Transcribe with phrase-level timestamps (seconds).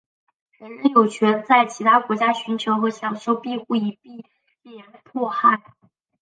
[0.57, 4.25] 人人有权在其他国家寻求和享受庇护以避
[4.63, 5.61] 免迫害。